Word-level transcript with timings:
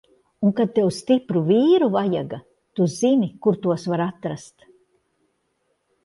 Un 0.47 0.51
kad 0.59 0.69
tev 0.77 0.87
stipru 0.99 1.41
vīru 1.49 1.89
vajaga, 1.95 2.39
tu 2.79 2.87
zini, 2.93 3.29
kur 3.47 3.59
tos 3.65 3.85
var 3.91 4.03
atrast! 4.07 4.65